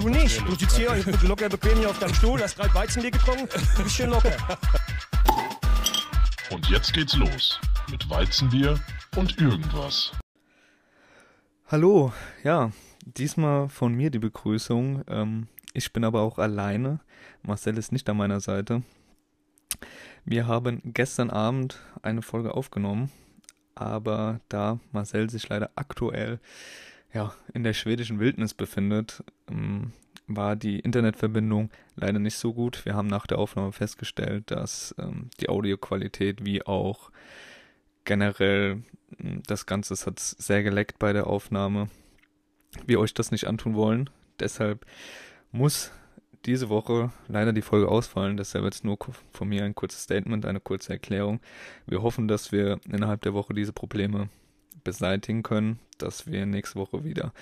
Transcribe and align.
Du 0.00 0.08
nicht. 0.08 0.40
Du 0.46 0.54
sitzt 0.54 0.76
hier 0.76 0.90
locker 1.22 1.48
bequem 1.48 1.78
hier 1.78 1.90
auf 1.90 1.98
deinem 1.98 2.14
Stuhl, 2.14 2.40
hast 2.40 2.56
gerade 2.56 2.74
Weizenbier 2.74 3.10
getrunken, 3.10 3.48
du 3.76 3.82
bist 3.82 3.96
schön 3.96 4.10
locker. 4.10 4.36
Und 6.50 6.68
jetzt 6.68 6.92
geht's 6.92 7.16
los 7.16 7.60
mit 7.90 8.08
Weizenbier 8.08 8.78
und 9.16 9.40
irgendwas. 9.40 10.12
Hallo, 11.66 12.12
ja, 12.42 12.70
diesmal 13.04 13.68
von 13.68 13.94
mir 13.94 14.10
die 14.10 14.18
Begrüßung. 14.18 15.04
Ähm, 15.08 15.48
ich 15.72 15.92
bin 15.92 16.04
aber 16.04 16.20
auch 16.22 16.38
alleine. 16.38 17.00
Marcel 17.42 17.78
ist 17.78 17.92
nicht 17.92 18.08
an 18.08 18.16
meiner 18.16 18.40
Seite. 18.40 18.82
Wir 20.24 20.46
haben 20.46 20.80
gestern 20.84 21.30
Abend 21.30 21.80
eine 22.02 22.22
Folge 22.22 22.54
aufgenommen, 22.54 23.10
aber 23.74 24.40
da 24.48 24.78
Marcel 24.92 25.30
sich 25.30 25.48
leider 25.48 25.70
aktuell 25.74 26.40
ja, 27.14 27.34
in 27.52 27.62
der 27.62 27.72
schwedischen 27.72 28.18
Wildnis 28.18 28.54
befindet, 28.54 29.22
ähm, 29.50 29.92
war 30.26 30.56
die 30.56 30.80
Internetverbindung 30.80 31.70
leider 31.96 32.18
nicht 32.18 32.36
so 32.36 32.52
gut. 32.52 32.84
Wir 32.84 32.94
haben 32.94 33.08
nach 33.08 33.26
der 33.26 33.38
Aufnahme 33.38 33.72
festgestellt, 33.72 34.50
dass 34.50 34.94
ähm, 34.98 35.30
die 35.40 35.48
Audioqualität 35.48 36.44
wie 36.44 36.66
auch 36.66 37.10
generell 38.04 38.82
hm, 39.18 39.42
das 39.46 39.66
Ganze 39.66 39.94
hat 40.06 40.18
sehr 40.18 40.62
geleckt 40.62 40.98
bei 40.98 41.12
der 41.12 41.26
Aufnahme. 41.26 41.88
Wir 42.86 42.98
euch 43.00 43.14
das 43.14 43.30
nicht 43.30 43.46
antun 43.46 43.74
wollen. 43.74 44.10
Deshalb 44.40 44.84
muss 45.52 45.92
diese 46.46 46.68
Woche 46.68 47.12
leider 47.28 47.52
die 47.52 47.62
Folge 47.62 47.88
ausfallen. 47.88 48.36
Deshalb 48.36 48.64
jetzt 48.64 48.84
nur 48.84 48.98
von 49.32 49.48
mir 49.48 49.64
ein 49.64 49.74
kurzes 49.74 50.02
Statement, 50.02 50.44
eine 50.46 50.60
kurze 50.60 50.92
Erklärung. 50.92 51.40
Wir 51.86 52.02
hoffen, 52.02 52.26
dass 52.26 52.50
wir 52.50 52.80
innerhalb 52.88 53.22
der 53.22 53.34
Woche 53.34 53.54
diese 53.54 53.72
Probleme 53.72 54.28
beseitigen 54.84 55.42
können, 55.42 55.78
dass 55.98 56.26
wir 56.26 56.46
nächste 56.46 56.78
Woche 56.78 57.04
wieder 57.04 57.32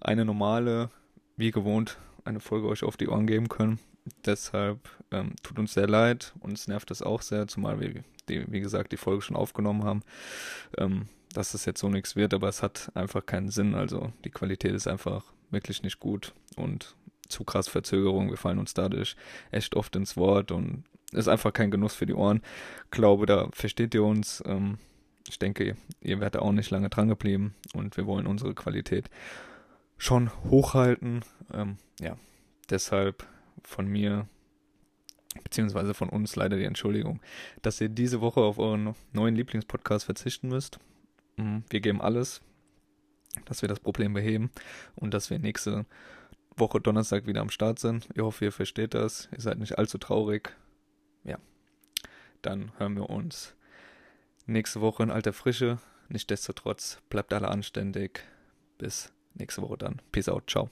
eine 0.00 0.24
normale, 0.24 0.90
wie 1.36 1.50
gewohnt, 1.50 1.98
eine 2.24 2.40
Folge 2.40 2.68
euch 2.68 2.84
auf 2.84 2.96
die 2.96 3.08
Ohren 3.08 3.26
geben 3.26 3.48
können. 3.48 3.78
Deshalb 4.24 4.78
ähm, 5.10 5.34
tut 5.42 5.58
uns 5.58 5.74
sehr 5.74 5.88
leid, 5.88 6.32
uns 6.40 6.68
nervt 6.68 6.90
das 6.90 7.02
auch 7.02 7.22
sehr, 7.22 7.48
zumal 7.48 7.80
wir, 7.80 8.02
die, 8.28 8.50
wie 8.50 8.60
gesagt, 8.60 8.92
die 8.92 8.96
Folge 8.96 9.22
schon 9.22 9.36
aufgenommen 9.36 9.84
haben, 9.84 10.02
ähm, 10.78 11.06
dass 11.32 11.54
es 11.54 11.64
jetzt 11.64 11.80
so 11.80 11.88
nichts 11.88 12.16
wird, 12.16 12.34
aber 12.34 12.48
es 12.48 12.62
hat 12.62 12.90
einfach 12.94 13.24
keinen 13.24 13.50
Sinn. 13.50 13.74
Also 13.74 14.12
die 14.24 14.30
Qualität 14.30 14.72
ist 14.72 14.88
einfach 14.88 15.24
wirklich 15.50 15.82
nicht 15.82 16.00
gut 16.00 16.34
und 16.56 16.96
zu 17.28 17.44
krass 17.44 17.68
Verzögerung. 17.68 18.30
Wir 18.30 18.36
fallen 18.36 18.58
uns 18.58 18.74
dadurch 18.74 19.16
echt 19.50 19.76
oft 19.76 19.94
ins 19.96 20.16
Wort 20.16 20.50
und 20.50 20.84
ist 21.12 21.28
einfach 21.28 21.52
kein 21.52 21.70
Genuss 21.70 21.94
für 21.94 22.06
die 22.06 22.14
Ohren. 22.14 22.42
Glaube, 22.90 23.26
da 23.26 23.48
versteht 23.52 23.94
ihr 23.94 24.04
uns. 24.04 24.42
Ähm, 24.46 24.78
ich 25.30 25.38
denke, 25.38 25.76
ihr 26.00 26.20
werdet 26.20 26.42
auch 26.42 26.50
nicht 26.50 26.70
lange 26.70 26.90
dran 26.90 27.08
geblieben 27.08 27.54
und 27.72 27.96
wir 27.96 28.06
wollen 28.06 28.26
unsere 28.26 28.52
Qualität 28.52 29.08
schon 29.96 30.30
hochhalten. 30.50 31.20
Ähm, 31.54 31.76
ja, 32.00 32.16
deshalb 32.68 33.24
von 33.62 33.86
mir 33.86 34.26
beziehungsweise 35.44 35.94
von 35.94 36.08
uns 36.08 36.34
leider 36.34 36.56
die 36.56 36.64
Entschuldigung, 36.64 37.20
dass 37.62 37.80
ihr 37.80 37.88
diese 37.88 38.20
Woche 38.20 38.40
auf 38.40 38.58
euren 38.58 38.96
neuen 39.12 39.36
Lieblingspodcast 39.36 40.04
verzichten 40.04 40.48
müsst. 40.48 40.80
Mhm, 41.36 41.62
wir 41.70 41.80
geben 41.80 42.00
alles, 42.00 42.42
dass 43.44 43.62
wir 43.62 43.68
das 43.68 43.78
Problem 43.78 44.12
beheben 44.12 44.50
und 44.96 45.14
dass 45.14 45.30
wir 45.30 45.38
nächste 45.38 45.86
Woche 46.56 46.80
Donnerstag 46.80 47.28
wieder 47.28 47.40
am 47.40 47.50
Start 47.50 47.78
sind. 47.78 48.08
Ich 48.14 48.20
hoffe, 48.20 48.46
ihr 48.46 48.52
versteht 48.52 48.94
das. 48.94 49.28
Ihr 49.32 49.40
seid 49.40 49.60
nicht 49.60 49.78
allzu 49.78 49.98
traurig. 49.98 50.56
Ja, 51.22 51.38
dann 52.42 52.72
hören 52.78 52.96
wir 52.96 53.08
uns 53.08 53.54
nächste 54.50 54.80
Woche 54.80 55.02
in 55.02 55.10
alter 55.10 55.32
Frische. 55.32 55.78
Nichtsdestotrotz 56.08 56.98
bleibt 57.08 57.32
alle 57.32 57.48
anständig. 57.48 58.20
Bis 58.78 59.12
nächste 59.34 59.62
Woche 59.62 59.78
dann. 59.78 60.02
Peace 60.12 60.28
out. 60.28 60.50
Ciao. 60.50 60.70